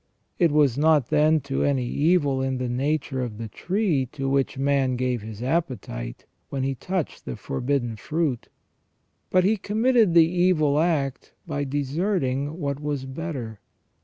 It 0.39 0.51
was 0.51 0.79
not, 0.79 1.09
then, 1.11 1.41
to 1.41 1.63
any 1.63 1.85
evil 1.85 2.41
in 2.41 2.57
the 2.57 2.67
nature 2.67 3.21
of 3.21 3.37
the 3.37 3.47
tree 3.47 4.07
to 4.13 4.27
which 4.27 4.57
man 4.57 4.95
gave 4.95 5.21
his 5.21 5.43
appetite, 5.43 6.25
when 6.49 6.63
he 6.63 6.73
touched 6.73 7.23
the 7.25 7.35
forbidden 7.35 7.95
tree, 7.97 8.39
but 9.29 9.43
he 9.43 9.57
committed 9.57 10.15
the 10.15 10.25
evil 10.27 10.79
act 10.79 11.33
by 11.45 11.65
deserting 11.65 12.57
what 12.59 12.79
was 12.81 13.05
better. 13.05 13.59